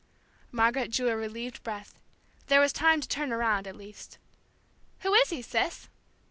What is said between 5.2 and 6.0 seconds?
he, sis?"